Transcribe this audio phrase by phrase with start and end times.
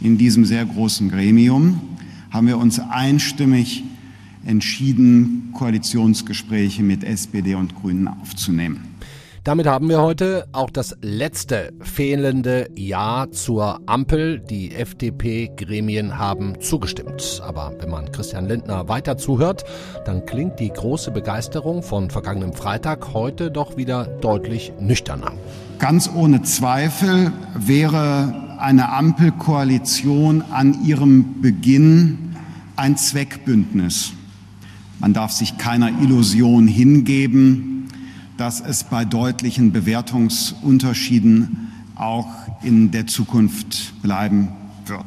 [0.00, 1.80] In diesem sehr großen Gremium
[2.30, 3.84] haben wir uns einstimmig
[4.46, 8.88] entschieden, Koalitionsgespräche mit SPD und Grünen aufzunehmen.
[9.42, 14.38] Damit haben wir heute auch das letzte fehlende Ja zur Ampel.
[14.38, 17.40] Die FDP-Gremien haben zugestimmt.
[17.42, 19.64] Aber wenn man Christian Lindner weiter zuhört,
[20.04, 25.32] dann klingt die große Begeisterung von vergangenem Freitag heute doch wieder deutlich nüchterner.
[25.78, 32.36] Ganz ohne Zweifel wäre eine Ampelkoalition an ihrem Beginn
[32.76, 34.12] ein Zweckbündnis.
[34.98, 37.79] Man darf sich keiner Illusion hingeben,
[38.40, 42.26] dass es bei deutlichen Bewertungsunterschieden auch
[42.62, 44.48] in der Zukunft bleiben
[44.86, 45.04] wird.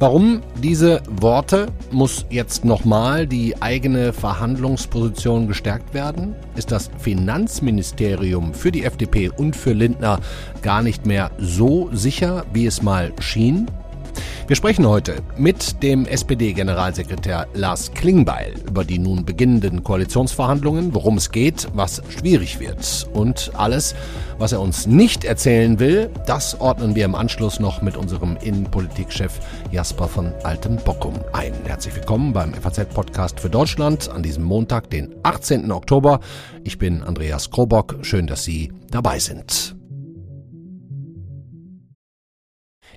[0.00, 1.68] Warum diese Worte?
[1.92, 6.34] Muss jetzt nochmal die eigene Verhandlungsposition gestärkt werden?
[6.56, 10.18] Ist das Finanzministerium für die FDP und für Lindner
[10.62, 13.70] gar nicht mehr so sicher, wie es mal schien?
[14.48, 21.32] Wir sprechen heute mit dem SPD-Generalsekretär Lars Klingbeil über die nun beginnenden Koalitionsverhandlungen, worum es
[21.32, 23.08] geht, was schwierig wird.
[23.12, 23.96] Und alles,
[24.38, 29.40] was er uns nicht erzählen will, das ordnen wir im Anschluss noch mit unserem Innenpolitikchef
[29.72, 31.52] Jasper von Altenbockum ein.
[31.64, 35.72] Herzlich willkommen beim FAZ-Podcast für Deutschland an diesem Montag, den 18.
[35.72, 36.20] Oktober.
[36.62, 37.96] Ich bin Andreas Krobock.
[38.02, 39.74] Schön, dass Sie dabei sind.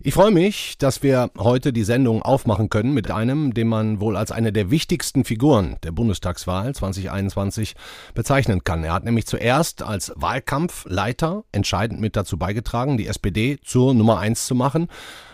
[0.01, 4.15] Ich freue mich, dass wir heute die Sendung aufmachen können mit einem, den man wohl
[4.15, 7.75] als eine der wichtigsten Figuren der Bundestagswahl 2021
[8.13, 8.85] bezeichnen kann.
[8.85, 14.47] Er hat nämlich zuerst als Wahlkampfleiter entscheidend mit dazu beigetragen, die SPD zur Nummer eins
[14.47, 14.87] zu machen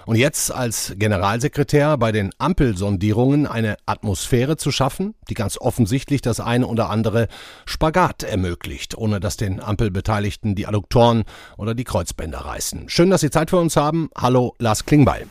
[0.06, 6.40] und jetzt als Generalsekretär bei den Ampelsondierungen eine Atmosphäre zu schaffen, die ganz offensichtlich das
[6.40, 7.28] eine oder andere
[7.66, 11.24] Spagat ermöglicht, ohne dass den Ampelbeteiligten die Adduktoren
[11.58, 12.90] oder die Kreuzbänder reißen.
[12.90, 14.10] Schön, dass Sie Zeit für uns haben.
[14.16, 15.28] Hallo, Lars Klingbeil.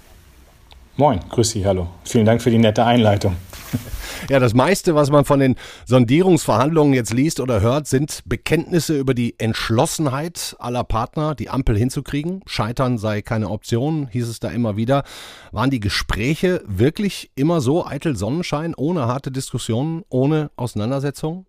[0.97, 1.89] Moin, grüß Sie, hallo.
[2.05, 3.37] Vielen Dank für die nette Einleitung.
[4.31, 9.13] Ja, das meiste, was man von den Sondierungsverhandlungen jetzt liest oder hört, sind Bekenntnisse über
[9.13, 12.41] die Entschlossenheit aller Partner, die Ampel hinzukriegen.
[12.47, 15.03] Scheitern sei keine Option, hieß es da immer wieder.
[15.53, 21.45] Waren die Gespräche wirklich immer so eitel Sonnenschein, ohne harte Diskussionen, ohne Auseinandersetzungen?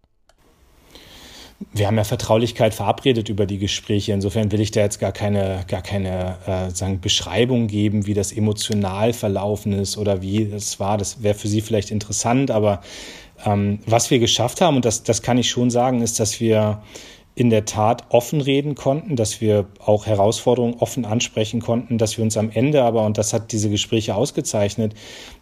[1.74, 4.14] Wir haben ja Vertraulichkeit verabredet über die Gespräche.
[4.14, 8.32] Insofern will ich da jetzt gar keine, gar keine äh, sagen, Beschreibung geben, wie das
[8.32, 10.98] emotional verlaufen ist oder wie das war.
[10.98, 12.50] Das wäre für Sie vielleicht interessant.
[12.50, 12.82] Aber
[13.46, 16.82] ähm, was wir geschafft haben, und das, das kann ich schon sagen, ist, dass wir
[17.38, 22.24] in der Tat offen reden konnten, dass wir auch Herausforderungen offen ansprechen konnten, dass wir
[22.24, 24.94] uns am Ende aber, und das hat diese Gespräche ausgezeichnet,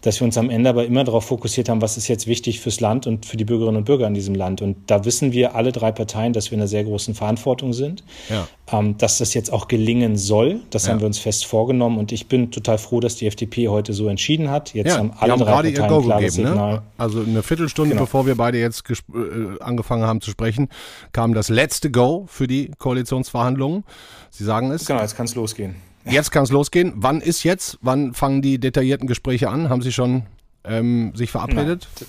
[0.01, 2.79] dass wir uns am Ende aber immer darauf fokussiert haben, was ist jetzt wichtig fürs
[2.79, 4.63] Land und für die Bürgerinnen und Bürger in diesem Land.
[4.63, 8.03] Und da wissen wir alle drei Parteien, dass wir in einer sehr großen Verantwortung sind,
[8.27, 8.47] ja.
[8.71, 10.61] ähm, dass das jetzt auch gelingen soll.
[10.71, 10.93] Das ja.
[10.93, 14.07] haben wir uns fest vorgenommen und ich bin total froh, dass die FDP heute so
[14.07, 14.73] entschieden hat.
[14.73, 16.31] Jetzt ja, haben alle haben drei Parteien ihr Go gegeben, ne?
[16.31, 16.73] Signal.
[16.73, 16.81] Ne?
[16.97, 18.05] Also eine Viertelstunde, genau.
[18.05, 20.69] bevor wir beide jetzt äh, angefangen haben zu sprechen,
[21.11, 23.83] kam das letzte letzte Go für die Koalitionsverhandlungen.
[24.29, 24.85] Sie sagen es.
[24.85, 25.75] Genau, jetzt kann es losgehen.
[26.05, 26.93] Jetzt kann es losgehen.
[26.95, 27.77] Wann ist jetzt?
[27.81, 29.69] Wann fangen die detaillierten Gespräche an?
[29.69, 30.23] Haben Sie schon
[30.63, 31.87] ähm, sich verabredet?
[31.99, 32.05] Ja,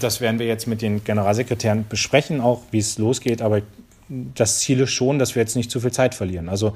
[0.00, 3.42] das werden wir jetzt mit den Generalsekretären besprechen, auch wie es losgeht.
[3.42, 3.62] Aber
[4.34, 6.48] das Ziel ist schon, dass wir jetzt nicht zu viel Zeit verlieren.
[6.48, 6.74] Also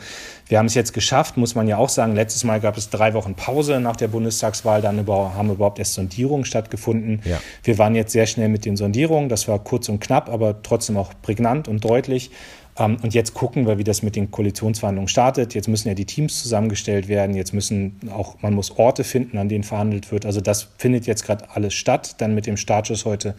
[0.48, 2.14] wir haben es jetzt geschafft, muss man ja auch sagen.
[2.14, 6.44] Letztes Mal gab es drei Wochen Pause nach der Bundestagswahl, dann haben überhaupt erst Sondierungen
[6.44, 7.20] stattgefunden.
[7.24, 7.40] Ja.
[7.62, 9.28] Wir waren jetzt sehr schnell mit den Sondierungen.
[9.28, 12.30] Das war kurz und knapp, aber trotzdem auch prägnant und deutlich.
[12.78, 15.54] Ähm, und jetzt gucken wir, wie das mit den Koalitionsverhandlungen startet.
[15.54, 17.34] Jetzt müssen ja die Teams zusammengestellt werden.
[17.34, 20.26] Jetzt müssen auch, man muss Orte finden, an denen verhandelt wird.
[20.26, 22.16] Also das findet jetzt gerade alles statt.
[22.18, 23.34] Dann mit dem Startschuss heute,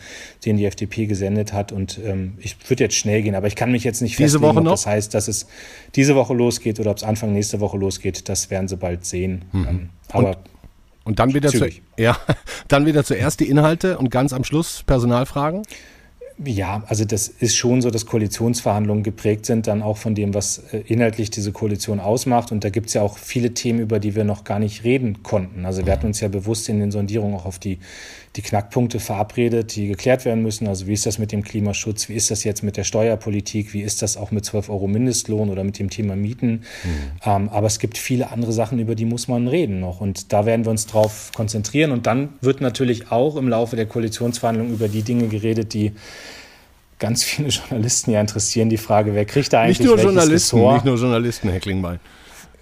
[0.45, 1.71] den die FDP gesendet hat.
[1.71, 4.55] Und ähm, ich würde jetzt schnell gehen, aber ich kann mich jetzt nicht diese festlegen,
[4.55, 4.71] Woche noch?
[4.71, 5.47] ob das heißt, dass es
[5.95, 8.29] diese Woche losgeht oder ob es Anfang nächste Woche losgeht.
[8.29, 9.45] Das werden Sie bald sehen.
[9.51, 9.67] Mhm.
[9.67, 10.37] Ähm, aber und,
[11.03, 11.67] und dann wieder, zu,
[11.97, 12.17] ja,
[12.67, 15.63] dann wieder zuerst die Inhalte und ganz am Schluss Personalfragen.
[16.43, 20.59] Ja, also das ist schon so, dass Koalitionsverhandlungen geprägt sind dann auch von dem, was
[20.71, 22.51] äh, inhaltlich diese Koalition ausmacht.
[22.51, 25.23] Und da gibt es ja auch viele Themen, über die wir noch gar nicht reden
[25.23, 25.65] konnten.
[25.65, 27.79] Also wir hatten uns ja bewusst in den Sondierungen auch auf die
[28.37, 30.67] die Knackpunkte verabredet, die geklärt werden müssen.
[30.67, 32.07] Also wie ist das mit dem Klimaschutz?
[32.07, 33.73] Wie ist das jetzt mit der Steuerpolitik?
[33.73, 36.51] Wie ist das auch mit 12 Euro Mindestlohn oder mit dem Thema Mieten?
[36.51, 36.61] Mhm.
[37.25, 40.01] Ähm, aber es gibt viele andere Sachen, über die muss man reden noch.
[40.01, 41.91] Und da werden wir uns drauf konzentrieren.
[41.91, 45.93] Und dann wird natürlich auch im Laufe der Koalitionsverhandlungen über die Dinge geredet, die
[46.99, 48.69] ganz viele Journalisten ja interessieren.
[48.69, 50.73] Die Frage, wer kriegt da eigentlich nicht nur Journalisten, Ressort?
[50.75, 51.99] Nicht nur Journalisten, Herr Klingbeil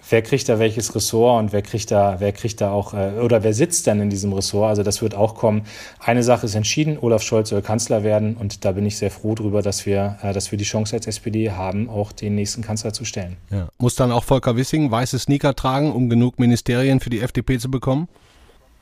[0.08, 3.42] wer kriegt da welches Ressort und wer kriegt da, wer kriegt da auch, äh, oder
[3.42, 4.68] wer sitzt dann in diesem Ressort?
[4.68, 5.62] Also das wird auch kommen.
[5.98, 9.34] Eine Sache ist entschieden, Olaf Scholz soll Kanzler werden und da bin ich sehr froh
[9.34, 12.92] drüber, dass wir, äh, dass wir die Chance als SPD haben, auch den nächsten Kanzler
[12.92, 13.36] zu stellen.
[13.50, 13.68] Ja.
[13.78, 17.70] Muss dann auch Volker Wissing weiße Sneaker tragen, um genug Ministerien für die FDP zu
[17.70, 18.08] bekommen?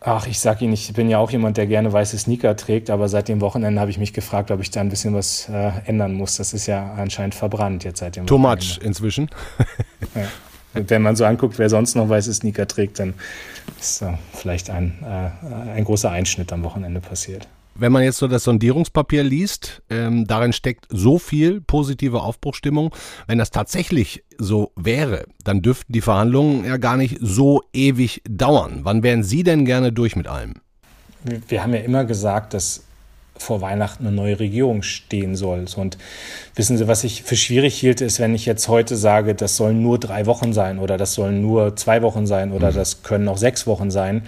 [0.06, 3.08] Ach, ich sag Ihnen, ich bin ja auch jemand, der gerne weiße Sneaker trägt, aber
[3.08, 6.12] seit dem Wochenende habe ich mich gefragt, ob ich da ein bisschen was äh, ändern
[6.12, 6.36] muss.
[6.36, 8.66] Das ist ja anscheinend verbrannt jetzt seit dem Too Wochenende.
[8.66, 9.30] much inzwischen.
[10.14, 10.26] ja.
[10.74, 13.14] Wenn man so anguckt, wer sonst noch weiße Sneaker trägt, dann
[13.80, 17.48] ist äh, vielleicht ein, äh, ein großer Einschnitt am Wochenende passiert.
[17.76, 22.94] Wenn man jetzt so das Sondierungspapier liest, ähm, darin steckt so viel positive Aufbruchstimmung.
[23.26, 28.80] Wenn das tatsächlich so wäre, dann dürften die Verhandlungen ja gar nicht so ewig dauern.
[28.82, 30.54] Wann wären Sie denn gerne durch mit allem?
[31.48, 32.84] Wir haben ja immer gesagt, dass
[33.36, 35.64] vor Weihnachten eine neue Regierung stehen soll.
[35.76, 35.98] Und
[36.54, 39.82] wissen Sie, was ich für schwierig hielt, ist, wenn ich jetzt heute sage, das sollen
[39.82, 42.74] nur drei Wochen sein oder das sollen nur zwei Wochen sein oder mhm.
[42.76, 44.22] das können auch sechs Wochen sein.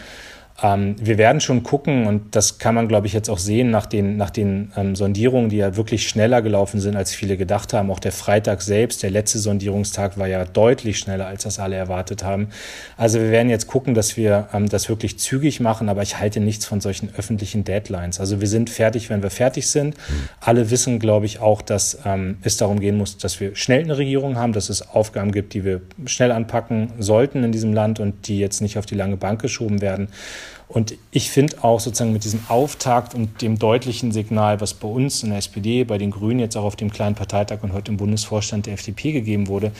[0.62, 3.87] Ähm, wir werden schon gucken, und das kann man, glaube ich, jetzt auch sehen nach
[3.87, 7.91] den, nach den ähm, Sondierungen, die ja wirklich schneller gelaufen sind, als viele gedacht haben.
[7.91, 12.25] Auch der Freitag selbst, der letzte Sondierungstag, war ja deutlich schneller, als das alle erwartet
[12.25, 12.49] haben.
[12.97, 16.41] Also wir werden jetzt gucken, dass wir ähm, das wirklich zügig machen, aber ich halte
[16.41, 18.19] nichts von solchen öffentlichen Deadlines.
[18.19, 19.94] Also wir sind fertig, wenn wir fertig sind.
[20.41, 23.99] Alle wissen, glaube ich, auch, dass ähm, es darum gehen muss, dass wir schnell eine
[23.99, 28.29] Regierung haben, dass es Aufgaben gibt, die wir schnell anpacken sollten in diesem Land und
[28.29, 30.08] die jetzt nicht auf die lange Bank geschoben werden.
[30.68, 35.22] Und ich finde auch sozusagen mit diesem Auftakt und dem deutlichen Signal, was bei uns
[35.22, 37.96] in der SPD, bei den Grünen jetzt auch auf dem kleinen Parteitag und heute im
[37.96, 39.70] Bundesvorstand der FDP gegeben wurde,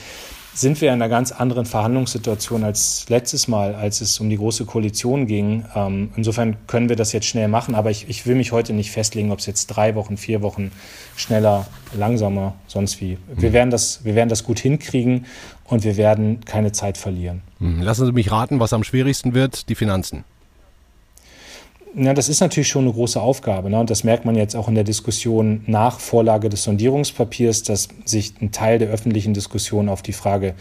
[0.57, 4.65] sind wir in einer ganz anderen Verhandlungssituation als letztes Mal, als es um die große
[4.65, 5.65] Koalition ging.
[5.75, 8.89] Ähm, insofern können wir das jetzt schnell machen, aber ich, ich will mich heute nicht
[8.91, 10.71] festlegen, ob es jetzt drei Wochen, vier Wochen
[11.15, 13.19] schneller, langsamer, sonst wie.
[13.35, 13.53] Wir, mhm.
[13.53, 15.25] werden das, wir werden das gut hinkriegen
[15.65, 17.43] und wir werden keine Zeit verlieren.
[17.59, 17.81] Mhm.
[17.81, 20.23] Lassen Sie mich raten, was am schwierigsten wird, die Finanzen.
[21.99, 23.71] Ja, das ist natürlich schon eine große Aufgabe.
[23.71, 23.79] Ne?
[23.79, 28.35] Und das merkt man jetzt auch in der Diskussion nach Vorlage des Sondierungspapiers, dass sich
[28.39, 30.53] ein Teil der öffentlichen Diskussion auf die Frage,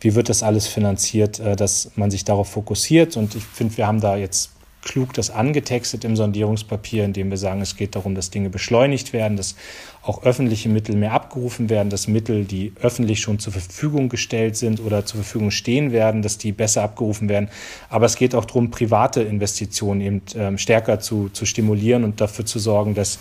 [0.00, 3.16] wie wird das alles finanziert, äh, dass man sich darauf fokussiert.
[3.16, 4.50] Und ich finde, wir haben da jetzt
[4.82, 9.36] klug das angetextet im Sondierungspapier, indem wir sagen, es geht darum, dass Dinge beschleunigt werden,
[9.36, 9.54] dass
[10.02, 14.80] auch öffentliche Mittel mehr abgerufen werden, dass Mittel, die öffentlich schon zur Verfügung gestellt sind
[14.80, 17.48] oder zur Verfügung stehen werden, dass die besser abgerufen werden.
[17.88, 22.44] Aber es geht auch darum, private Investitionen eben ähm, stärker zu, zu stimulieren und dafür
[22.44, 23.20] zu sorgen, dass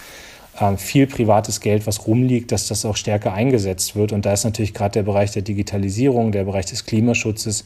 [0.77, 4.11] viel privates Geld, was rumliegt, dass das auch stärker eingesetzt wird.
[4.11, 7.63] Und da ist natürlich gerade der Bereich der Digitalisierung, der Bereich des Klimaschutzes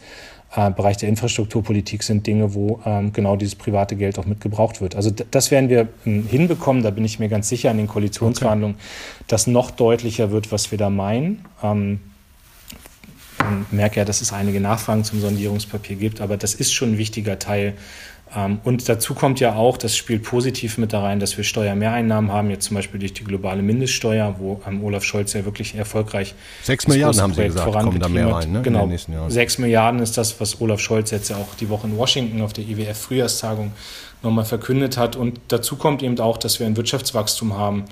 [0.56, 4.96] äh, Bereich der Infrastrukturpolitik sind Dinge, wo ähm, genau dieses private Geld auch mitgebraucht wird.
[4.96, 8.78] Also das werden wir ähm, hinbekommen, da bin ich mir ganz sicher in den Koalitionsverhandlungen,
[8.78, 9.26] okay.
[9.28, 11.46] dass noch deutlicher wird, was wir da meinen.
[11.62, 12.00] Ähm,
[13.68, 16.98] ich merke ja, dass es einige Nachfragen zum Sondierungspapier gibt, aber das ist schon ein
[16.98, 17.84] wichtiger Teil ähm,
[18.64, 22.50] und dazu kommt ja auch, das spielt positiv mit da rein, dass wir Steuermehreinnahmen haben,
[22.50, 26.36] jetzt zum Beispiel durch die globale Mindeststeuer, wo ähm, Olaf Scholz ja wirklich erfolgreich.
[26.62, 28.62] Sechs Milliarden haben Sie gesagt, kommen da mehr rein, ne?
[28.62, 28.90] Genau.
[29.30, 32.52] Sechs Milliarden ist das, was Olaf Scholz jetzt ja auch die Woche in Washington auf
[32.52, 33.72] der IWF-Frühjahrstagung
[34.22, 35.16] nochmal verkündet hat.
[35.16, 37.86] Und dazu kommt eben auch, dass wir ein Wirtschaftswachstum haben, ähm,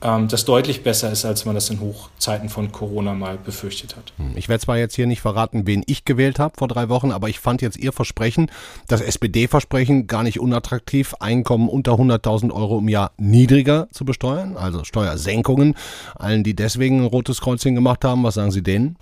[0.00, 4.14] das deutlich besser ist, als man das in Hochzeiten von Corona mal befürchtet hat.
[4.16, 7.12] Hm, ich werde zwar jetzt hier nicht verraten, wen ich gewählt habe vor drei Wochen,
[7.12, 8.50] aber ich fand jetzt Ihr Versprechen,
[8.88, 14.84] das SPD-Versprechen, gar nicht unattraktiv, Einkommen unter 100.000 Euro im Jahr niedriger zu besteuern, also
[14.84, 15.74] Steuersenkungen.
[16.14, 18.96] Allen, die deswegen ein rotes Kreuzchen gemacht haben, was sagen Sie denen?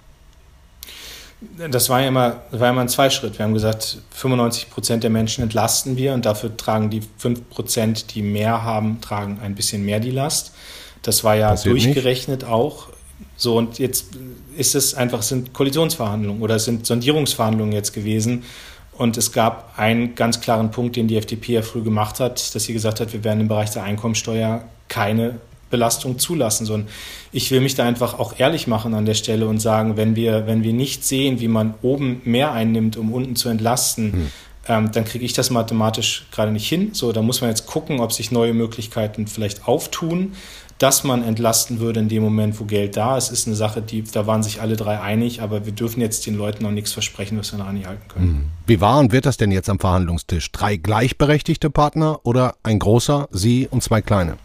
[1.70, 3.38] Das war ja immer, war immer ein Zweischritt.
[3.38, 8.14] Wir haben gesagt, 95 Prozent der Menschen entlasten wir und dafür tragen die 5 Prozent,
[8.16, 10.52] die mehr haben, tragen ein bisschen mehr die Last.
[11.02, 12.50] Das war ja Passiert durchgerechnet nicht.
[12.50, 12.88] auch.
[13.36, 14.08] So, und jetzt
[14.56, 18.44] ist es einfach, sind Koalitionsverhandlungen oder es sind Sondierungsverhandlungen jetzt gewesen.
[18.92, 22.64] Und es gab einen ganz klaren Punkt, den die FDP ja früh gemacht hat, dass
[22.64, 25.36] sie gesagt hat, wir werden im Bereich der Einkommensteuer keine
[25.70, 26.88] Belastung zulassen, sondern
[27.30, 30.48] ich will mich da einfach auch ehrlich machen an der Stelle und sagen, wenn wir,
[30.48, 34.28] wenn wir nicht sehen, wie man oben mehr einnimmt, um unten zu entlasten, hm.
[34.66, 36.90] ähm, dann kriege ich das mathematisch gerade nicht hin.
[36.92, 40.32] So, da muss man jetzt gucken, ob sich neue Möglichkeiten vielleicht auftun
[40.78, 44.02] dass man entlasten würde in dem Moment, wo Geld da ist, ist eine Sache, die,
[44.02, 47.38] da waren sich alle drei einig, aber wir dürfen jetzt den Leuten noch nichts versprechen,
[47.38, 48.26] was wir noch nicht halten können.
[48.26, 48.44] Hm.
[48.66, 50.52] Wie war und wird das denn jetzt am Verhandlungstisch?
[50.52, 54.36] Drei gleichberechtigte Partner oder ein großer, Sie und zwei kleine?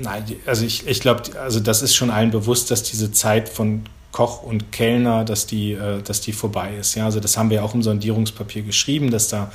[0.00, 3.82] Nein, also ich, ich glaube, also das ist schon allen bewusst, dass diese Zeit von
[4.12, 6.94] Koch und Kellner, dass die, äh, dass die vorbei ist.
[6.94, 9.52] Ja, also das haben wir ja auch im Sondierungspapier geschrieben, dass da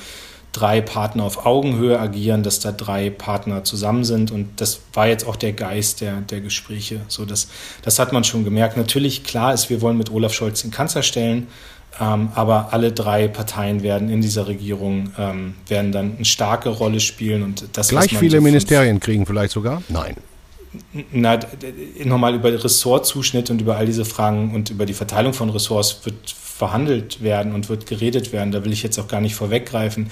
[0.56, 4.32] drei Partner auf Augenhöhe agieren, dass da drei Partner zusammen sind.
[4.32, 7.02] Und das war jetzt auch der Geist der, der Gespräche.
[7.08, 7.48] So, das,
[7.82, 8.78] das hat man schon gemerkt.
[8.78, 11.48] Natürlich, klar ist, wir wollen mit Olaf Scholz den Kanzler stellen.
[12.00, 17.00] Ähm, aber alle drei Parteien werden in dieser Regierung ähm, werden dann eine starke Rolle
[17.00, 19.82] spielen und das gleich viele so Ministerien kriegen vielleicht sogar.
[19.88, 20.18] Nein.
[21.14, 21.40] Na,
[22.04, 26.36] nochmal über Ressortzuschnitt und über all diese Fragen und über die Verteilung von Ressorts wird
[26.58, 28.54] verhandelt werden und wird geredet werden.
[28.54, 30.10] Da will ich jetzt auch gar nicht vorweggreifen.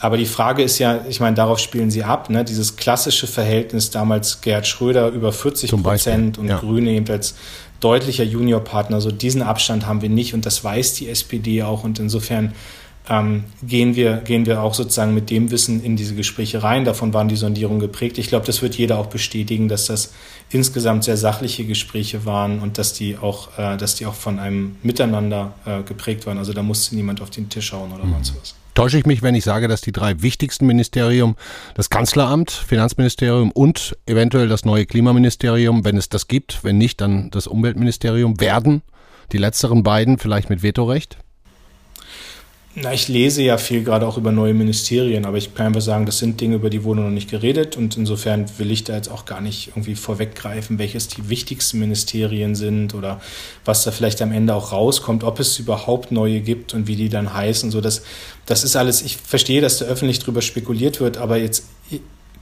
[0.00, 2.44] Aber die Frage ist ja, ich meine, darauf spielen Sie ab, ne?
[2.44, 6.58] dieses klassische Verhältnis damals Gerhard Schröder über 40 Prozent und ja.
[6.58, 7.36] Grüne eben als
[7.78, 9.00] deutlicher Juniorpartner.
[9.00, 12.54] So diesen Abstand haben wir nicht und das weiß die SPD auch und insofern
[13.08, 16.84] ähm, gehen, wir, gehen wir auch sozusagen mit dem Wissen in diese Gespräche rein.
[16.84, 18.16] Davon waren die Sondierungen geprägt.
[18.16, 20.12] Ich glaube, das wird jeder auch bestätigen, dass das
[20.50, 24.76] insgesamt sehr sachliche Gespräche waren und dass die auch, äh, dass die auch von einem
[24.82, 26.38] Miteinander äh, geprägt waren.
[26.38, 28.12] Also da musste niemand auf den Tisch schauen oder mhm.
[28.12, 28.54] sonst was.
[28.74, 31.36] Täusche ich mich, wenn ich sage, dass die drei wichtigsten Ministerien,
[31.74, 37.30] das Kanzleramt, Finanzministerium und eventuell das neue Klimaministerium, wenn es das gibt, wenn nicht, dann
[37.30, 38.82] das Umweltministerium, werden?
[39.30, 41.18] Die letzteren beiden vielleicht mit Vetorecht?
[42.76, 46.06] Na, ich lese ja viel gerade auch über neue Ministerien, aber ich kann einfach sagen,
[46.06, 49.08] das sind Dinge, über die wurde noch nicht geredet und insofern will ich da jetzt
[49.08, 53.20] auch gar nicht irgendwie vorweggreifen, welches die wichtigsten Ministerien sind oder
[53.64, 57.08] was da vielleicht am Ende auch rauskommt, ob es überhaupt neue gibt und wie die
[57.08, 57.70] dann heißen.
[57.70, 58.02] So, das,
[58.44, 61.66] das ist alles, ich verstehe, dass da öffentlich drüber spekuliert wird, aber jetzt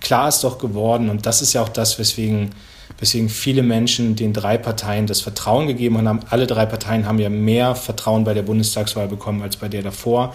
[0.01, 2.53] klar ist doch geworden und das ist ja auch das, weswegen
[3.03, 6.21] weswegen viele Menschen den drei Parteien das Vertrauen gegeben haben.
[6.31, 10.33] Alle drei Parteien haben ja mehr Vertrauen bei der Bundestagswahl bekommen als bei der davor.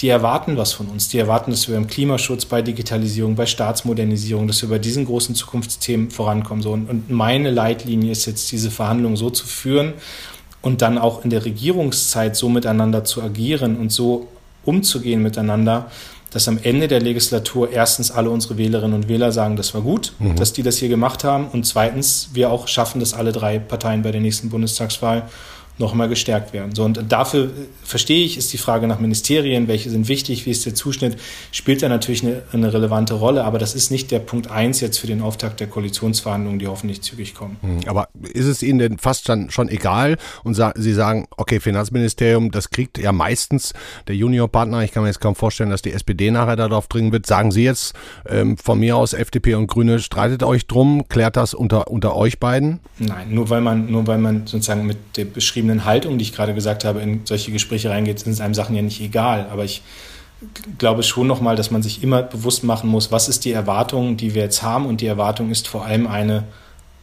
[0.00, 1.08] Die erwarten was von uns.
[1.08, 5.36] Die erwarten, dass wir im Klimaschutz, bei Digitalisierung, bei Staatsmodernisierung, dass wir bei diesen großen
[5.36, 6.66] Zukunftsthemen vorankommen.
[6.66, 9.92] Und meine Leitlinie ist jetzt, diese Verhandlungen so zu führen
[10.62, 14.26] und dann auch in der Regierungszeit so miteinander zu agieren und so
[14.64, 15.90] umzugehen miteinander,
[16.30, 20.12] dass am Ende der Legislatur erstens alle unsere Wählerinnen und Wähler sagen, das war gut,
[20.18, 20.36] mhm.
[20.36, 24.02] dass die das hier gemacht haben und zweitens wir auch schaffen, dass alle drei Parteien
[24.02, 25.28] bei der nächsten Bundestagswahl
[25.80, 26.74] nochmal gestärkt werden.
[26.74, 27.48] So, und dafür äh,
[27.82, 31.18] verstehe ich, ist die Frage nach Ministerien, welche sind wichtig, wie ist der Zuschnitt,
[31.50, 34.98] spielt da natürlich eine, eine relevante Rolle, aber das ist nicht der Punkt eins jetzt
[34.98, 37.56] für den Auftakt der Koalitionsverhandlungen, die hoffentlich zügig kommen.
[37.62, 41.58] Hm, aber ist es Ihnen denn fast dann schon egal und sa Sie sagen, okay,
[41.58, 43.72] Finanzministerium, das kriegt ja meistens
[44.06, 47.26] der Juniorpartner, ich kann mir jetzt kaum vorstellen, dass die SPD nachher darauf dringen wird,
[47.26, 47.94] sagen Sie jetzt
[48.28, 52.38] ähm, von mir aus FDP und Grüne, streitet euch drum, klärt das unter, unter euch
[52.38, 52.80] beiden?
[52.98, 56.32] Nein, nur weil man, nur weil man sozusagen mit der beschriebenen eigenen Haltung, die ich
[56.32, 59.46] gerade gesagt habe, in solche Gespräche reingeht, sind es einem Sachen ja nicht egal.
[59.50, 59.82] Aber ich
[60.78, 64.34] glaube schon nochmal, dass man sich immer bewusst machen muss, was ist die Erwartung, die
[64.34, 64.86] wir jetzt haben.
[64.86, 66.44] Und die Erwartung ist vor allem eine,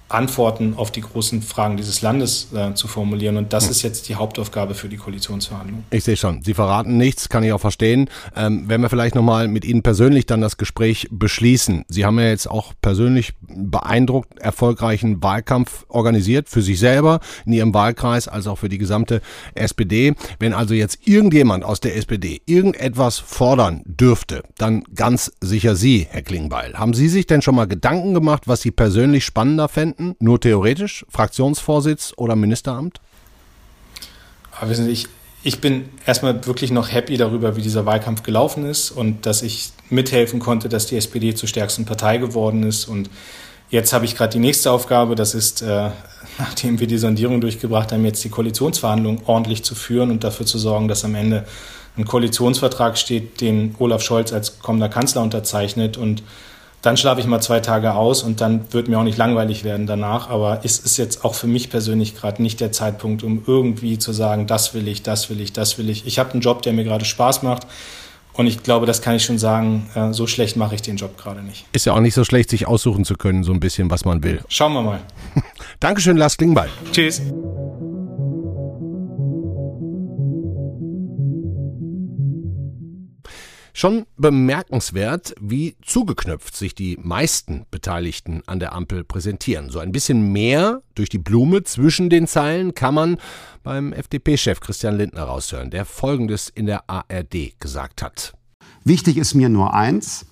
[0.10, 3.38] Antworten auf die großen Fragen dieses Landes äh, zu formulieren.
[3.38, 3.72] Und das hm.
[3.72, 5.84] ist jetzt die Hauptaufgabe für die Koalitionsverhandlungen.
[5.90, 6.42] Ich sehe schon.
[6.44, 8.10] Sie verraten nichts, kann ich auch verstehen.
[8.36, 11.86] Ähm, wenn wir vielleicht nochmal mit Ihnen persönlich dann das Gespräch beschließen.
[11.90, 17.74] Sie haben ja jetzt auch persönlich beeindruckt erfolgreichen Wahlkampf organisiert für sich selber in Ihrem
[17.74, 19.22] Wahlkreis als auch für die gesamte
[19.56, 20.14] SPD.
[20.40, 26.22] Wenn also jetzt irgendjemand aus der SPD irgendetwas fordern dürfte, dann ganz sicher Sie, Herr
[26.22, 26.76] Klingbeil.
[26.76, 29.97] Haben Sie sich denn schon mal Gedanken gemacht, was Sie persönlich spannender fänden?
[29.98, 33.02] Präsidenten, nur theoretisch, Fraktionsvorsitz oder Ministeramt?
[34.52, 35.08] Aber wissen Sie, ich,
[35.44, 39.72] ich bin erstmal wirklich noch happy darüber, wie dieser Wahlkampf gelaufen ist und dass ich
[39.90, 42.86] mithelfen konnte, dass die SPD zur stärksten Partei geworden ist.
[42.86, 43.10] Und
[43.70, 45.90] jetzt habe ich gerade die nächste Aufgabe, das ist, äh,
[46.38, 50.58] nachdem wir die Sondierung durchgebracht haben, jetzt die Koalitionsverhandlungen ordentlich zu führen und dafür zu
[50.58, 51.46] sorgen, dass am Ende
[51.98, 56.22] ein Koalitionsvertrag steht, den Olaf Scholz als kommender Kanzler unterzeichnet und
[56.82, 59.88] dann schlafe ich mal zwei Tage aus und dann wird mir auch nicht langweilig werden
[59.88, 60.30] danach.
[60.30, 64.14] Aber es ist jetzt auch für mich persönlich gerade nicht der Zeitpunkt, um irgendwie zu
[64.14, 66.06] sagen, das will ich, das will ich, das will ich.
[66.06, 67.68] Ich habe einen Job, der mir gerade Spaß macht.
[68.34, 71.18] Und ich glaube, das kann ich schon sagen, äh, so schlecht mache ich den Job
[71.18, 71.66] gerade nicht.
[71.74, 74.22] Ist ja auch nicht so schlecht, sich aussuchen zu können, so ein bisschen, was man
[74.22, 74.42] will.
[74.48, 75.00] Schauen wir mal.
[75.80, 76.70] Dankeschön, Lars Klingbeil.
[76.92, 77.20] Tschüss.
[83.80, 89.70] Schon bemerkenswert, wie zugeknöpft sich die meisten Beteiligten an der Ampel präsentieren.
[89.70, 93.18] So ein bisschen mehr durch die Blume zwischen den Zeilen kann man
[93.62, 98.34] beim FDP-Chef Christian Lindner raushören, der Folgendes in der ARD gesagt hat.
[98.84, 100.26] Wichtig ist mir nur eins.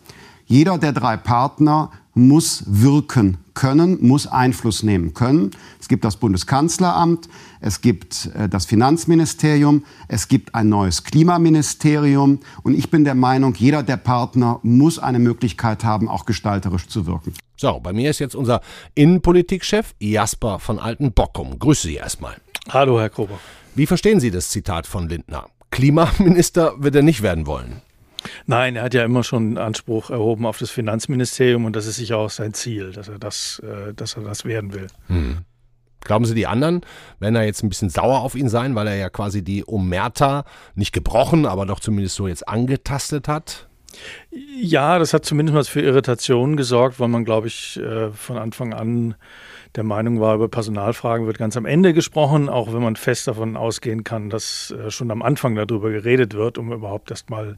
[0.45, 5.51] Jeder der drei Partner muss wirken können, muss Einfluss nehmen können.
[5.81, 7.27] Es gibt das Bundeskanzleramt,
[7.61, 13.55] es gibt äh, das Finanzministerium, es gibt ein neues Klimaministerium und ich bin der Meinung,
[13.55, 17.33] jeder der Partner muss eine Möglichkeit haben, auch gestalterisch zu wirken.
[17.57, 18.61] So, bei mir ist jetzt unser
[18.93, 21.59] Innenpolitikchef Jasper von Altenbockum.
[21.59, 22.35] Grüße Sie erstmal.
[22.69, 23.39] Hallo, Herr Kober.
[23.73, 25.47] Wie verstehen Sie das Zitat von Lindner?
[25.71, 27.81] Klimaminister wird er nicht werden wollen.
[28.45, 32.17] Nein, er hat ja immer schon Anspruch erhoben auf das Finanzministerium und das ist sicher
[32.17, 34.87] auch sein Ziel, dass er das, äh, dass er das werden will.
[35.07, 35.39] Hm.
[36.01, 36.81] Glauben Sie, die anderen
[37.19, 40.45] werden da jetzt ein bisschen sauer auf ihn sein, weil er ja quasi die Omerta
[40.75, 43.67] nicht gebrochen, aber doch zumindest so jetzt angetastet hat?
[44.31, 48.73] Ja, das hat zumindest mal für Irritationen gesorgt, weil man, glaube ich, äh, von Anfang
[48.73, 49.15] an
[49.75, 53.57] der Meinung war, über Personalfragen wird ganz am Ende gesprochen, auch wenn man fest davon
[53.57, 57.57] ausgehen kann, dass äh, schon am Anfang darüber geredet wird, um überhaupt erst mal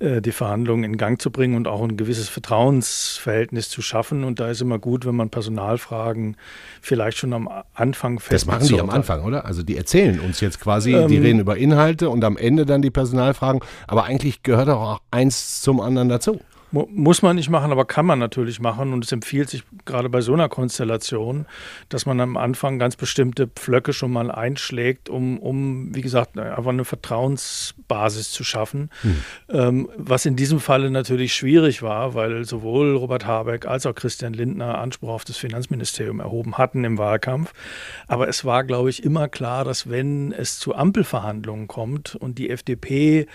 [0.00, 4.24] die Verhandlungen in Gang zu bringen und auch ein gewisses Vertrauensverhältnis zu schaffen.
[4.24, 6.36] Und da ist immer gut, wenn man Personalfragen
[6.80, 8.32] vielleicht schon am Anfang fest.
[8.32, 9.44] Das machen die am Anfang, oder?
[9.44, 12.80] Also die erzählen uns jetzt quasi, ähm, die reden über Inhalte und am Ende dann
[12.80, 13.60] die Personalfragen.
[13.86, 16.40] Aber eigentlich gehört auch eins zum anderen dazu.
[16.72, 18.92] Muss man nicht machen, aber kann man natürlich machen.
[18.92, 21.46] Und es empfiehlt sich gerade bei so einer Konstellation,
[21.88, 26.70] dass man am Anfang ganz bestimmte Pflöcke schon mal einschlägt, um, um wie gesagt, einfach
[26.70, 28.90] eine Vertrauensbasis zu schaffen.
[29.02, 29.16] Hm.
[29.48, 34.32] Ähm, was in diesem Falle natürlich schwierig war, weil sowohl Robert Habeck als auch Christian
[34.32, 37.52] Lindner Anspruch auf das Finanzministerium erhoben hatten im Wahlkampf.
[38.06, 42.50] Aber es war, glaube ich, immer klar, dass wenn es zu Ampelverhandlungen kommt und die
[42.50, 43.26] FDP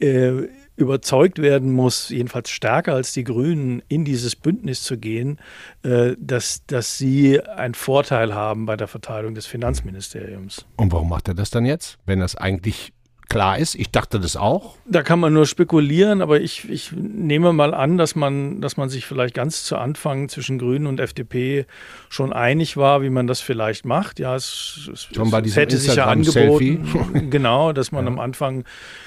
[0.00, 5.38] äh, überzeugt werden muss, jedenfalls stärker als die Grünen, in dieses Bündnis zu gehen,
[5.82, 10.66] äh, dass, dass sie einen Vorteil haben bei der Verteilung des Finanzministeriums.
[10.76, 12.92] Und warum macht er das dann jetzt, wenn das eigentlich
[13.34, 13.74] klar ist.
[13.74, 14.76] Ich dachte das auch.
[14.84, 18.88] Da kann man nur spekulieren, aber ich, ich nehme mal an, dass man, dass man
[18.88, 21.66] sich vielleicht ganz zu Anfang zwischen Grünen und FDP
[22.08, 24.20] schon einig war, wie man das vielleicht macht.
[24.20, 28.12] Ja, es, es, schon bei es hätte sich ja angeboten, genau, dass man ja.
[28.12, 28.62] am Anfang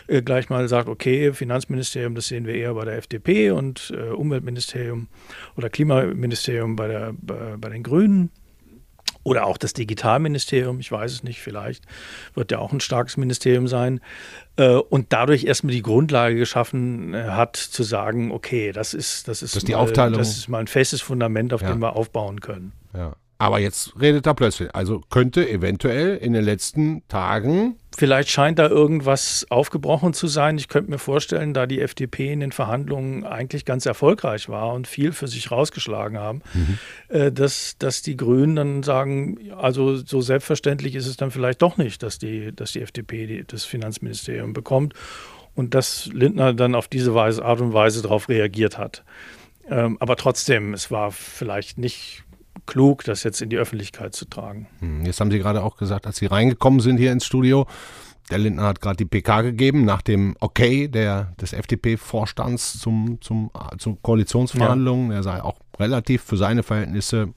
[0.08, 4.10] äh, gleich mal sagt, okay, Finanzministerium, das sehen wir eher bei der FDP und äh,
[4.10, 5.08] Umweltministerium
[5.56, 8.30] oder Klimaministerium bei, der, bei, bei den Grünen.
[9.28, 11.84] Oder auch das Digitalministerium, ich weiß es nicht, vielleicht
[12.34, 14.00] wird ja auch ein starkes Ministerium sein.
[14.56, 19.42] Äh, und dadurch erstmal die Grundlage geschaffen äh, hat, zu sagen, okay, das ist, das
[19.42, 20.18] ist, das ist die mal, Aufteilung.
[20.18, 21.74] das ist mal ein festes Fundament, auf ja.
[21.74, 22.72] dem wir aufbauen können.
[22.94, 23.18] Ja.
[23.40, 24.74] Aber jetzt redet er plötzlich.
[24.74, 27.76] Also könnte eventuell in den letzten Tagen.
[27.96, 30.58] Vielleicht scheint da irgendwas aufgebrochen zu sein.
[30.58, 34.88] Ich könnte mir vorstellen, da die FDP in den Verhandlungen eigentlich ganz erfolgreich war und
[34.88, 36.78] viel für sich rausgeschlagen haben, mhm.
[37.10, 41.78] äh, dass, dass die Grünen dann sagen, also so selbstverständlich ist es dann vielleicht doch
[41.78, 44.94] nicht, dass die, dass die FDP das Finanzministerium bekommt
[45.54, 49.04] und dass Lindner dann auf diese Weise, Art und Weise darauf reagiert hat.
[49.70, 52.24] Ähm, aber trotzdem, es war vielleicht nicht
[52.68, 54.68] klug, das jetzt in die Öffentlichkeit zu tragen.
[54.80, 57.66] Hm, jetzt haben Sie gerade auch gesagt, als Sie reingekommen sind hier ins Studio,
[58.30, 63.52] der Lindner hat gerade die PK gegeben nach dem Okay der, des FDP-Vorstands zum, zum,
[63.78, 65.12] zu Koalitionsverhandlungen.
[65.12, 65.18] Ja.
[65.18, 67.30] Er sei auch relativ für seine Verhältnisse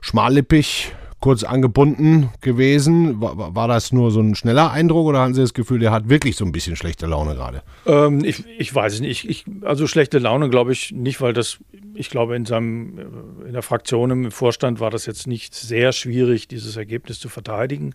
[0.00, 3.20] schmallippig kurz angebunden gewesen.
[3.20, 6.08] War, war, das nur so ein schneller Eindruck oder haben Sie das Gefühl, der hat
[6.08, 7.62] wirklich so ein bisschen schlechte Laune gerade?
[7.86, 9.28] Ähm, ich, ich weiß es nicht.
[9.28, 11.58] Ich, also schlechte Laune glaube ich nicht, weil das,
[11.94, 12.98] ich glaube, in seinem,
[13.46, 17.94] in der Fraktion im Vorstand war das jetzt nicht sehr schwierig, dieses Ergebnis zu verteidigen.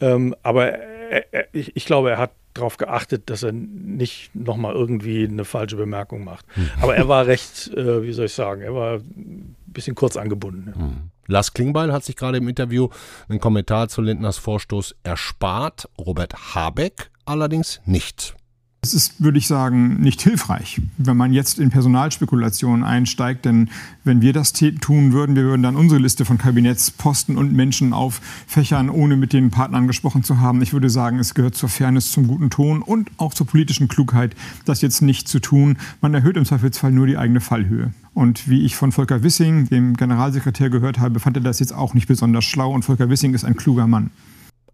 [0.00, 4.74] Ähm, aber er, er, ich, ich glaube, er hat darauf geachtet, dass er nicht nochmal
[4.74, 6.44] irgendwie eine falsche Bemerkung macht.
[6.54, 6.68] Hm.
[6.80, 10.74] Aber er war recht, äh, wie soll ich sagen, er war ein bisschen kurz angebunden.
[10.76, 10.90] Ja.
[11.30, 12.88] Lars Klingbeil hat sich gerade im Interview
[13.28, 18.34] einen Kommentar zu Lindners Vorstoß erspart, Robert Habeck allerdings nicht.
[18.82, 23.44] Es ist, würde ich sagen, nicht hilfreich, wenn man jetzt in Personalspekulationen einsteigt.
[23.44, 23.68] Denn
[24.04, 28.88] wenn wir das tun würden, wir würden dann unsere Liste von Kabinettsposten und Menschen auffächern,
[28.88, 30.62] ohne mit den Partnern gesprochen zu haben.
[30.62, 34.34] Ich würde sagen, es gehört zur Fairness, zum guten Ton und auch zur politischen Klugheit,
[34.64, 35.76] das jetzt nicht zu tun.
[36.00, 37.92] Man erhöht im Zweifelsfall nur die eigene Fallhöhe.
[38.14, 41.92] Und wie ich von Volker Wissing, dem Generalsekretär, gehört habe, fand er das jetzt auch
[41.92, 42.72] nicht besonders schlau.
[42.72, 44.10] Und Volker Wissing ist ein kluger Mann.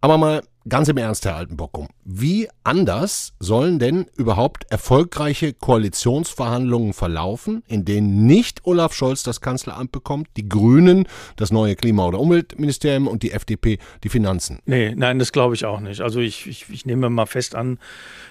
[0.01, 1.89] Aber mal ganz im Ernst, Herr Altenbockum.
[2.05, 9.93] Wie anders sollen denn überhaupt erfolgreiche Koalitionsverhandlungen verlaufen, in denen nicht Olaf Scholz das Kanzleramt
[9.93, 14.61] bekommt, die Grünen das neue Klima- oder Umweltministerium und die FDP die Finanzen?
[14.67, 16.01] Nee, nein, das glaube ich auch nicht.
[16.01, 17.79] Also ich, ich, ich nehme mal fest an,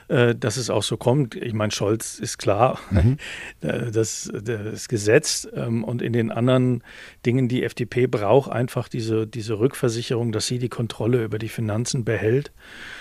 [0.08, 1.36] dass es auch so kommt.
[1.36, 3.18] Ich meine, Scholz ist klar, mhm.
[3.62, 5.50] das, das ist gesetzt.
[5.56, 6.84] Ähm, und in den anderen
[7.26, 12.06] Dingen, die FDP braucht einfach diese, diese Rückversicherung, dass sie die Kontrolle über die Finanzen
[12.06, 12.52] behält.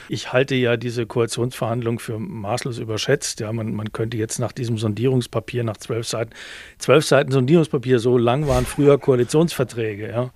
[0.09, 3.41] Ich halte ja diese Koalitionsverhandlungen für maßlos überschätzt.
[3.41, 6.33] Ja, man, man könnte jetzt nach diesem Sondierungspapier, nach zwölf Seiten,
[6.79, 10.31] zwölf Seiten Sondierungspapier, so lang waren früher Koalitionsverträge, ja,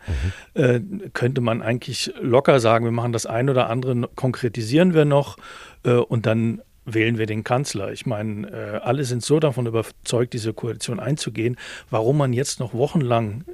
[0.55, 0.63] mhm.
[0.63, 0.81] äh,
[1.13, 5.78] könnte man eigentlich locker sagen, wir machen das ein oder andere, konkretisieren wir noch äh,
[5.97, 7.93] und dann wählen wir den Kanzler.
[7.93, 11.57] Ich meine, äh, alle sind so davon überzeugt, diese Koalition einzugehen.
[11.91, 13.45] Warum man jetzt noch wochenlang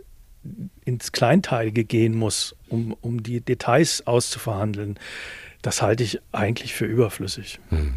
[0.85, 4.99] ins Kleinteilige gehen muss, um, um die Details auszuverhandeln,
[5.63, 7.59] das halte ich eigentlich für überflüssig.
[7.71, 7.95] Hm.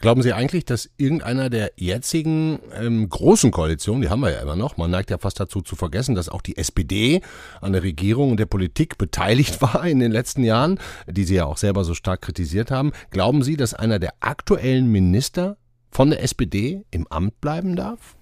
[0.00, 4.54] Glauben Sie eigentlich, dass irgendeiner der jetzigen ähm, großen Koalitionen, die haben wir ja immer
[4.54, 7.20] noch, man neigt ja fast dazu zu vergessen, dass auch die SPD
[7.60, 11.46] an der Regierung und der Politik beteiligt war in den letzten Jahren, die Sie ja
[11.46, 12.92] auch selber so stark kritisiert haben.
[13.10, 15.56] Glauben Sie, dass einer der aktuellen Minister
[15.90, 18.16] von der SPD im Amt bleiben darf?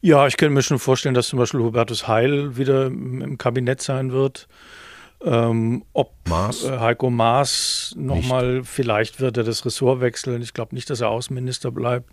[0.00, 4.12] Ja, ich könnte mir schon vorstellen, dass zum Beispiel Hubertus Heil wieder im Kabinett sein
[4.12, 4.46] wird.
[5.24, 6.64] Ähm, ob Maas?
[6.64, 10.42] Äh, Heiko Maas nochmal, vielleicht wird er das Ressort wechseln.
[10.42, 12.10] Ich glaube nicht, dass er Außenminister bleibt.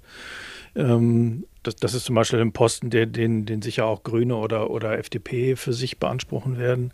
[0.75, 4.69] Ähm, das, das, ist zum Beispiel ein Posten, der, den, den sicher auch Grüne oder,
[4.69, 6.93] oder FDP für sich beanspruchen werden.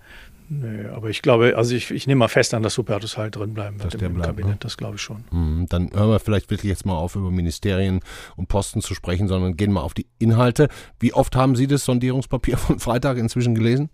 [0.53, 3.53] Nee, aber ich glaube, also ich, ich nehme mal fest an, dass Hubertus halt drin
[3.53, 4.57] bleiben wird im, im bleibt, Kabinett, ne?
[4.59, 5.23] das glaube ich schon.
[5.31, 8.01] Mhm, dann hören wir vielleicht wirklich jetzt mal auf, über Ministerien
[8.35, 10.67] und Posten zu sprechen, sondern gehen mal auf die Inhalte.
[10.99, 13.89] Wie oft haben Sie das Sondierungspapier von Freitag inzwischen gelesen?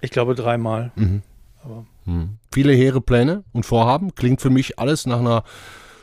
[0.00, 0.90] Ich glaube dreimal.
[0.96, 1.22] Mhm.
[2.04, 2.38] Hm.
[2.52, 4.14] Viele hehre Pläne und Vorhaben.
[4.14, 5.44] Klingt für mich alles nach einer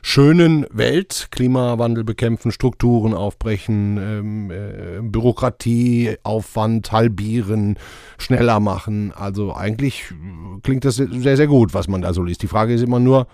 [0.01, 1.29] schönen Welt.
[1.31, 7.77] Klimawandel bekämpfen, Strukturen aufbrechen, ähm, äh, Bürokratie, Aufwand halbieren,
[8.17, 9.11] schneller machen.
[9.13, 10.13] Also eigentlich
[10.61, 12.43] klingt das sehr, sehr gut, was man da so liest.
[12.43, 13.27] Die Frage ist immer nur,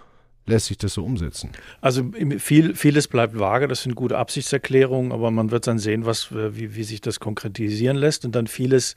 [0.46, 1.52] lässt sich das so umsetzen?
[1.82, 2.04] Also
[2.38, 6.76] viel, vieles bleibt vage, das sind gute Absichtserklärungen, aber man wird dann sehen, was, wie,
[6.76, 8.96] wie sich das konkretisieren lässt und dann vieles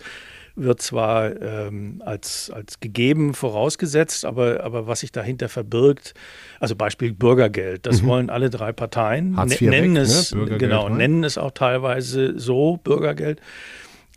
[0.54, 6.14] wird zwar ähm, als, als gegeben vorausgesetzt, aber, aber was sich dahinter verbirgt,
[6.60, 8.06] also Beispiel Bürgergeld, das mhm.
[8.06, 10.58] wollen alle drei Parteien, IV nennen weg, es, ne?
[10.58, 10.96] genau, ne?
[10.96, 13.40] nennen es auch teilweise so Bürgergeld.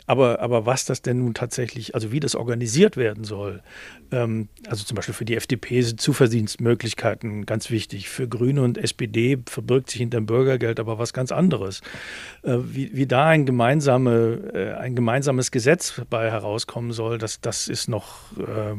[0.08, 3.62] Aber, aber was das denn nun tatsächlich, also wie das organisiert werden soll,
[4.12, 8.10] ähm, also zum Beispiel für die FDP sind Zuverdienstmöglichkeiten ganz wichtig.
[8.10, 11.82] Für Grüne und SPD verbirgt sich hinter dem Bürgergeld aber was ganz anderes.
[12.44, 17.68] Äh, wie, wie da ein, gemeinsame, äh, ein gemeinsames Gesetz bei herauskommen soll, das, das
[17.68, 18.38] ist noch.
[18.38, 18.76] Äh,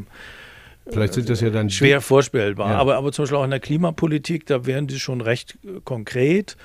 [0.88, 2.70] Vielleicht sind das ja dann schwer vorstellbar.
[2.70, 2.78] Ja.
[2.78, 6.56] Aber, aber zum Beispiel auch in der Klimapolitik, da wären die schon recht äh, konkret.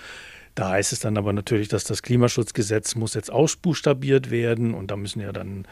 [0.56, 4.98] Da heißt es dann aber natürlich, dass das Klimaschutzgesetz muss jetzt ausbuchstabiert werden und da
[4.98, 5.66] müssen ja dann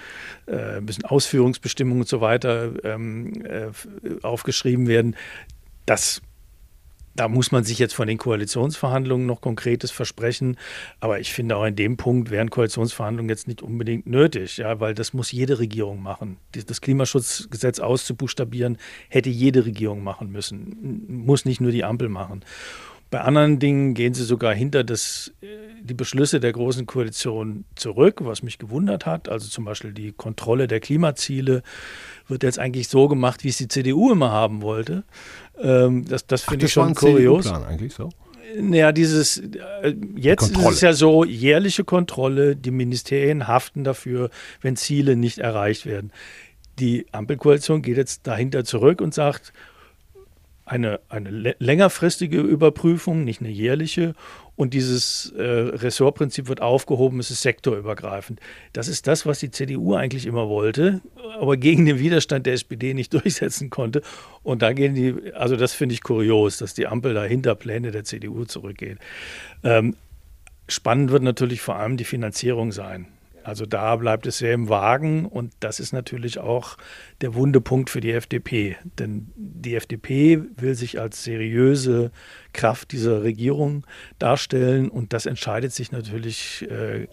[0.48, 3.72] äh, müssen Ausführungsbestimmungen und so weiter ähm, äh,
[4.22, 5.16] aufgeschrieben werden.
[5.86, 6.22] Das
[7.20, 10.56] da muss man sich jetzt von den Koalitionsverhandlungen noch Konkretes versprechen.
[11.02, 14.94] Aber ich finde auch in dem Punkt wären Koalitionsverhandlungen jetzt nicht unbedingt nötig, ja, weil
[14.94, 16.38] das muss jede Regierung machen.
[16.54, 18.78] Das Klimaschutzgesetz auszubuchstabieren
[19.10, 21.04] hätte jede Regierung machen müssen.
[21.10, 22.46] Muss nicht nur die Ampel machen.
[23.12, 25.48] Bei anderen Dingen gehen sie sogar hinter das, äh,
[25.82, 29.30] die Beschlüsse der Großen Koalition zurück, was mich gewundert hat.
[29.30, 31.64] Also zum Beispiel die Kontrolle der Klimaziele
[32.28, 35.04] wird jetzt eigentlich so gemacht, wie es die CDU immer haben wollte.
[35.60, 37.46] Ähm, das das finde ich schon kurios.
[37.46, 38.10] CDU-Plan eigentlich so?
[38.58, 44.30] Naja, dieses, äh, jetzt ist es ja so, jährliche Kontrolle, die Ministerien haften dafür,
[44.62, 46.12] wenn Ziele nicht erreicht werden.
[46.80, 49.54] Die Ampelkoalition geht jetzt dahinter zurück und sagt,
[50.70, 54.14] eine, eine längerfristige Überprüfung, nicht eine jährliche.
[54.56, 58.40] Und dieses äh, Ressortprinzip wird aufgehoben, es ist sektorübergreifend.
[58.74, 61.02] Das ist das, was die CDU eigentlich immer wollte,
[61.40, 64.02] aber gegen den Widerstand der SPD nicht durchsetzen konnte.
[64.44, 67.92] Und da gehen die, also das finde ich kurios, dass die Ampel da hinter Pläne
[67.92, 69.00] der CDU zurückgeht.
[69.64, 69.96] Ähm,
[70.68, 73.08] spannend wird natürlich vor allem die Finanzierung sein.
[73.44, 76.78] Also da bleibt es sehr im Wagen und das ist natürlich auch
[77.22, 78.78] der wunde Punkt für die FDP.
[78.98, 82.12] Denn die FDP will sich als seriöse
[82.54, 83.86] Kraft dieser Regierung
[84.18, 87.08] darstellen und das entscheidet sich natürlich äh,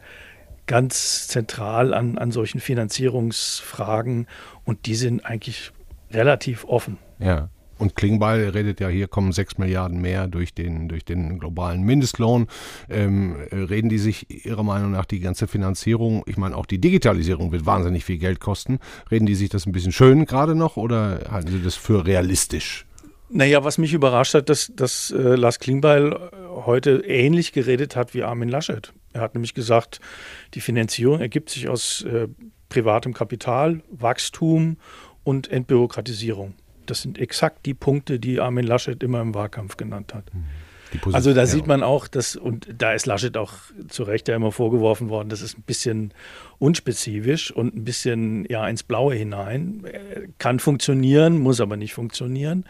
[0.66, 4.26] ganz zentral an, an solchen Finanzierungsfragen
[4.64, 5.72] und die sind eigentlich
[6.10, 6.98] relativ offen.
[7.18, 7.48] Ja.
[7.78, 12.46] Und Klingbeil redet ja, hier kommen sechs Milliarden mehr durch den, durch den globalen Mindestlohn.
[12.88, 17.52] Ähm, reden die sich Ihrer Meinung nach die ganze Finanzierung, ich meine auch die Digitalisierung
[17.52, 18.78] wird wahnsinnig viel Geld kosten.
[19.10, 22.86] Reden die sich das ein bisschen schön gerade noch oder halten Sie das für realistisch?
[23.28, 26.16] Naja, was mich überrascht hat, dass, dass äh, Lars Klingbeil
[26.64, 28.92] heute ähnlich geredet hat wie Armin Laschet.
[29.12, 30.00] Er hat nämlich gesagt,
[30.54, 32.28] die Finanzierung ergibt sich aus äh,
[32.68, 34.76] privatem Kapital, Wachstum
[35.24, 36.54] und Entbürokratisierung.
[36.90, 40.24] Das sind exakt die Punkte, die Armin Laschet immer im Wahlkampf genannt hat.
[41.12, 43.54] Also da sieht man auch, dass, und da ist Laschet auch
[43.88, 46.14] zu Recht ja immer vorgeworfen worden, das ist ein bisschen
[46.58, 49.84] unspezifisch und ein bisschen ja ins Blaue hinein.
[50.38, 52.64] Kann funktionieren, muss aber nicht funktionieren.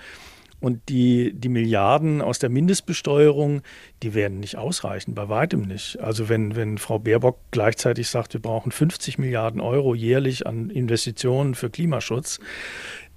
[0.58, 3.60] Und die, die Milliarden aus der Mindestbesteuerung,
[4.02, 6.00] die werden nicht ausreichen, bei weitem nicht.
[6.00, 11.54] Also wenn, wenn Frau Baerbock gleichzeitig sagt, wir brauchen 50 Milliarden Euro jährlich an Investitionen
[11.54, 12.40] für Klimaschutz,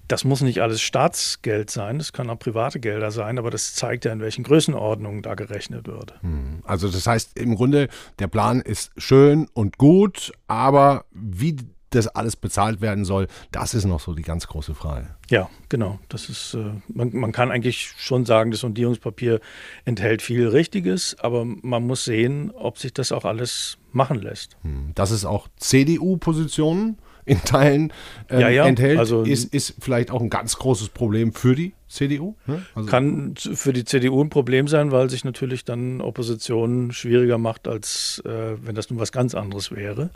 [0.10, 4.06] das muss nicht alles Staatsgeld sein, das kann auch private Gelder sein, aber das zeigt
[4.06, 6.16] ja, in welchen Größenordnungen da gerechnet wird.
[6.22, 6.62] Hm.
[6.66, 11.56] Also das heißt im Grunde, der Plan ist schön und gut, aber wie
[11.92, 15.08] das alles bezahlt werden soll, das ist noch so die ganz große Frage.
[15.30, 16.00] Ja, genau.
[16.10, 19.40] Das ist, äh, man, man kann eigentlich schon sagen, das Sondierungspapier
[19.86, 24.58] enthält viel Richtiges, aber man muss sehen, ob sich das auch alles machen lässt.
[24.62, 27.94] Hm, das ist auch CDU-Positionen in Teilen
[28.30, 28.66] ähm, ja, ja.
[28.66, 32.36] enthält, also, ist, ist vielleicht auch ein ganz großes Problem für die CDU.
[32.46, 32.64] Ne?
[32.76, 37.68] Also kann für die CDU ein Problem sein, weil sich natürlich dann Opposition schwieriger macht,
[37.68, 40.12] als äh, wenn das nun was ganz anderes wäre.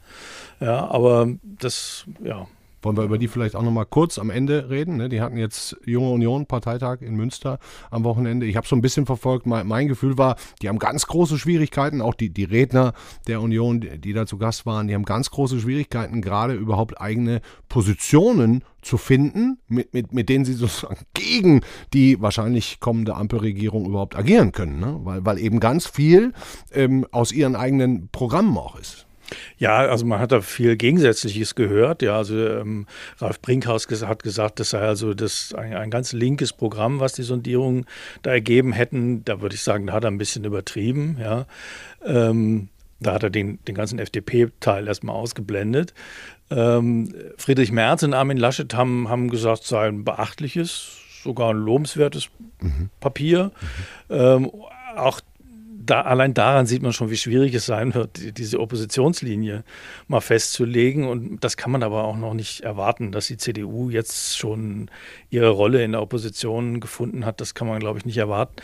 [0.59, 2.47] Ja, aber das, ja,
[2.83, 4.97] wollen wir über die vielleicht auch noch mal kurz am Ende reden?
[4.97, 5.09] Ne?
[5.09, 7.59] Die hatten jetzt Junge Union Parteitag in Münster
[7.91, 8.45] am Wochenende.
[8.45, 9.45] Ich habe so ein bisschen verfolgt.
[9.45, 12.01] Mein, mein, Gefühl war, die haben ganz große Schwierigkeiten.
[12.01, 12.93] Auch die, die Redner
[13.27, 16.99] der Union, die, die da zu Gast waren, die haben ganz große Schwierigkeiten, gerade überhaupt
[16.99, 21.61] eigene Positionen zu finden, mit, mit, mit denen sie sozusagen gegen
[21.93, 24.79] die wahrscheinlich kommende Ampelregierung überhaupt agieren können.
[24.79, 24.99] Ne?
[25.03, 26.33] Weil, weil eben ganz viel
[26.73, 29.07] ähm, aus ihren eigenen Programmen auch ist.
[29.57, 32.01] Ja, also man hat da viel Gegensätzliches gehört.
[32.01, 32.85] Ja, also ähm,
[33.19, 37.23] Ralf Brinkhaus hat gesagt, das sei also das ein, ein, ganz linkes Programm, was die
[37.23, 37.85] Sondierungen
[38.21, 39.23] da ergeben hätten.
[39.25, 41.17] Da würde ich sagen, da hat er ein bisschen übertrieben.
[41.19, 41.45] Ja,
[42.05, 42.69] ähm,
[42.99, 45.93] da hat er den, den ganzen FDP-Teil erstmal ausgeblendet.
[46.49, 51.57] Ähm, Friedrich Merz und Armin Laschet haben, haben gesagt, es sei ein beachtliches, sogar ein
[51.57, 52.29] lobenswertes
[52.61, 52.89] mhm.
[52.99, 53.51] Papier.
[54.09, 54.15] Mhm.
[54.15, 54.51] Ähm,
[54.95, 55.21] auch
[55.85, 59.63] da, allein daran sieht man schon, wie schwierig es sein wird, diese Oppositionslinie
[60.07, 61.07] mal festzulegen.
[61.07, 64.89] Und das kann man aber auch noch nicht erwarten, dass die CDU jetzt schon
[65.29, 67.41] ihre Rolle in der Opposition gefunden hat.
[67.41, 68.55] Das kann man, glaube ich, nicht erwarten.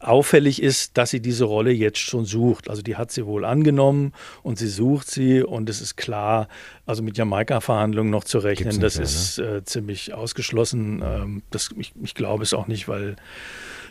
[0.00, 2.68] Auffällig ist, dass sie diese Rolle jetzt schon sucht.
[2.68, 4.12] Also die hat sie wohl angenommen
[4.42, 6.48] und sie sucht sie und es ist klar,
[6.84, 9.44] also mit Jamaika-Verhandlungen noch zu rechnen, das mehr, ist ne?
[9.44, 11.02] äh, ziemlich ausgeschlossen.
[11.02, 13.16] Ähm, das, ich, ich glaube es auch nicht, weil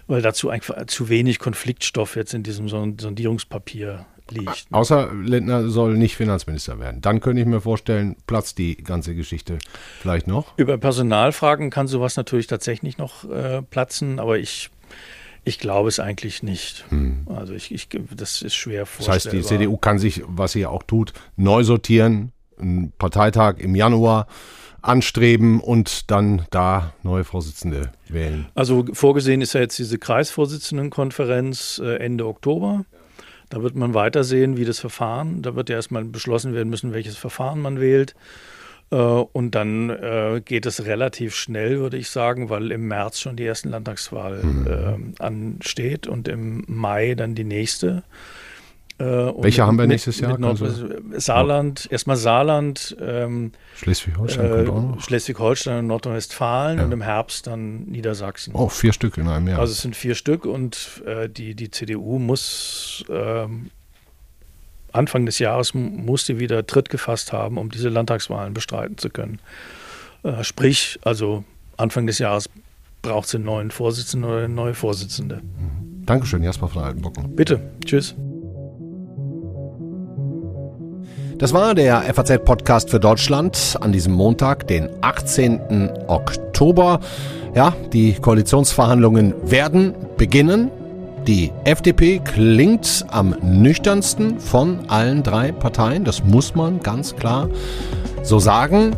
[0.08, 4.68] weil dazu einfach zu wenig Konfliktstoff jetzt in diesem Sondierungspapier liegt.
[4.72, 7.02] Außer Lindner soll nicht Finanzminister werden.
[7.02, 9.60] Dann könnte ich mir vorstellen, platzt die ganze Geschichte
[10.00, 10.58] vielleicht noch.
[10.58, 14.70] Über Personalfragen kann sowas natürlich tatsächlich noch äh, platzen, aber ich
[15.46, 16.86] ich glaube es eigentlich nicht.
[16.90, 17.28] Hm.
[17.28, 19.16] Also ich, ich, das ist schwer vorstellbar.
[19.16, 22.32] Das heißt, die CDU kann sich, was sie ja auch tut, neu sortieren.
[22.58, 24.28] Ein Parteitag im Januar
[24.84, 28.46] anstreben und dann da neue Vorsitzende wählen?
[28.54, 32.86] Also vorgesehen ist ja jetzt diese Kreisvorsitzendenkonferenz äh, Ende Oktober.
[33.50, 37.18] Da wird man weitersehen, wie das Verfahren, da wird ja erstmal beschlossen werden müssen, welches
[37.18, 38.14] Verfahren man wählt.
[38.92, 43.38] Äh, und dann äh, geht es relativ schnell, würde ich sagen, weil im März schon
[43.38, 45.14] die erste Landtagswahl mhm.
[45.20, 48.04] ansteht und im Mai dann die nächste.
[49.00, 50.38] Äh, Welche haben wir nächstes Jahr?
[50.38, 50.62] Nord
[51.18, 56.86] Saarland, erstmal Saarland, ähm, Schleswig-Holstein, äh, Schleswig-Holstein und Nordrhein-Westfalen ja.
[56.86, 58.54] und im Herbst dann Niedersachsen.
[58.54, 59.60] Oh, vier Stück in einem Jahr.
[59.60, 63.72] Also es sind vier Stück und äh, die, die CDU muss ähm,
[64.92, 69.40] Anfang des Jahres muss sie wieder Tritt gefasst haben, um diese Landtagswahlen bestreiten zu können.
[70.22, 71.44] Äh, sprich, also
[71.78, 72.48] Anfang des Jahres
[73.02, 75.42] braucht sie einen neuen Vorsitzenden oder eine neue Vorsitzende.
[76.06, 77.36] Dankeschön, Jasper von Altenbocken.
[77.36, 78.16] Bitte, tschüss.
[81.44, 85.90] Das war der FAZ-Podcast für Deutschland an diesem Montag, den 18.
[86.08, 87.02] Oktober.
[87.54, 90.72] Ja, die Koalitionsverhandlungen werden beginnen.
[91.28, 96.06] Die FDP klingt am nüchternsten von allen drei Parteien.
[96.06, 97.50] Das muss man ganz klar
[98.22, 98.96] so sagen.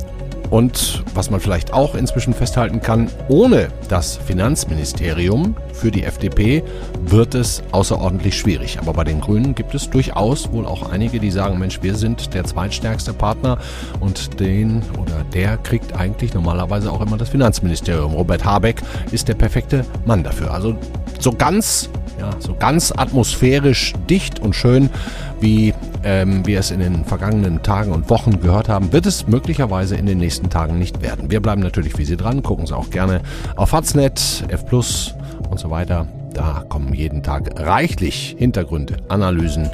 [0.52, 6.64] Und was man vielleicht auch inzwischen festhalten kann, ohne das Finanzministerium für die FDP
[7.06, 8.80] wird es außerordentlich schwierig.
[8.80, 12.34] Aber bei den Grünen gibt es durchaus wohl auch einige, die sagen, Mensch, wir sind
[12.34, 13.58] der zweitstärkste Partner
[14.00, 18.14] und den oder der kriegt eigentlich normalerweise auch immer das Finanzministerium.
[18.14, 20.52] Robert Habeck ist der perfekte Mann dafür.
[20.52, 20.76] Also
[21.20, 24.90] so ganz, ja, so ganz atmosphärisch dicht und schön
[25.42, 29.96] wie ähm, wir es in den vergangenen Tagen und Wochen gehört haben, wird es möglicherweise
[29.96, 31.30] in den nächsten Tagen nicht werden.
[31.30, 33.22] Wir bleiben natürlich wie Sie dran, gucken Sie auch gerne
[33.56, 34.66] auf Faznet, F
[35.50, 36.08] und so weiter.
[36.34, 39.70] Da kommen jeden Tag reichlich Hintergründe, Analysen,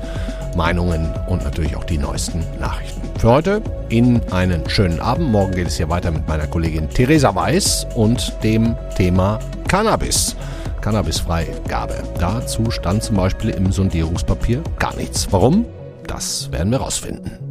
[0.56, 3.02] Meinungen und natürlich auch die neuesten Nachrichten.
[3.20, 5.32] Für heute Ihnen einen schönen Abend.
[5.32, 10.36] Morgen geht es hier weiter mit meiner Kollegin Theresa Weiß und dem Thema Cannabis.
[10.82, 11.96] Cannabisfreigabe.
[12.20, 15.28] Dazu stand zum Beispiel im Sondierungspapier gar nichts.
[15.32, 15.66] Warum?
[16.08, 17.51] Das werden wir rausfinden.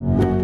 [0.00, 0.37] thank you.